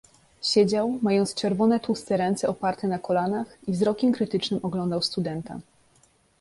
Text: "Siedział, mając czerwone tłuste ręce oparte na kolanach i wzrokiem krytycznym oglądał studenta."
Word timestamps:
"Siedział, 0.41 0.99
mając 1.01 1.33
czerwone 1.33 1.79
tłuste 1.79 2.17
ręce 2.17 2.47
oparte 2.47 2.87
na 2.87 2.99
kolanach 2.99 3.57
i 3.67 3.71
wzrokiem 3.71 4.11
krytycznym 4.11 4.59
oglądał 4.63 5.01
studenta." 5.01 5.59